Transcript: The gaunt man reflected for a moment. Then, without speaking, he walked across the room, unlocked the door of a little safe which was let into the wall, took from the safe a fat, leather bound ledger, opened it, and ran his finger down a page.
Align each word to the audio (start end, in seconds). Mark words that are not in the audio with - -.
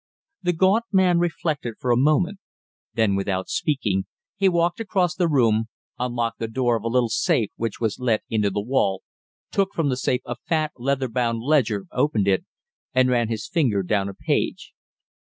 The 0.41 0.53
gaunt 0.53 0.85
man 0.91 1.19
reflected 1.19 1.75
for 1.77 1.91
a 1.91 1.95
moment. 1.95 2.39
Then, 2.95 3.15
without 3.15 3.49
speaking, 3.49 4.05
he 4.35 4.49
walked 4.49 4.79
across 4.79 5.13
the 5.13 5.27
room, 5.27 5.65
unlocked 5.99 6.39
the 6.39 6.47
door 6.47 6.75
of 6.75 6.83
a 6.83 6.87
little 6.87 7.07
safe 7.09 7.51
which 7.55 7.79
was 7.79 7.99
let 7.99 8.23
into 8.27 8.49
the 8.49 8.63
wall, 8.63 9.03
took 9.51 9.75
from 9.75 9.89
the 9.89 9.97
safe 9.97 10.21
a 10.25 10.37
fat, 10.37 10.71
leather 10.75 11.07
bound 11.07 11.43
ledger, 11.43 11.85
opened 11.91 12.27
it, 12.27 12.43
and 12.95 13.09
ran 13.11 13.27
his 13.29 13.47
finger 13.47 13.83
down 13.83 14.09
a 14.09 14.15
page. 14.15 14.73